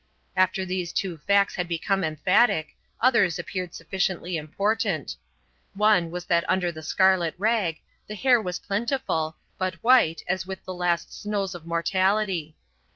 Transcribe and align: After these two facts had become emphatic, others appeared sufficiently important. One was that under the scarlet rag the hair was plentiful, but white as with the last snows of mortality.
After 0.35 0.65
these 0.65 0.91
two 0.91 1.19
facts 1.27 1.53
had 1.53 1.67
become 1.67 2.03
emphatic, 2.03 2.75
others 3.01 3.37
appeared 3.37 3.75
sufficiently 3.75 4.35
important. 4.35 5.15
One 5.75 6.09
was 6.09 6.25
that 6.25 6.43
under 6.49 6.71
the 6.71 6.81
scarlet 6.81 7.35
rag 7.37 7.77
the 8.07 8.15
hair 8.15 8.41
was 8.41 8.57
plentiful, 8.57 9.37
but 9.59 9.75
white 9.83 10.23
as 10.27 10.47
with 10.47 10.65
the 10.65 10.73
last 10.73 11.13
snows 11.13 11.53
of 11.53 11.67
mortality. 11.67 12.55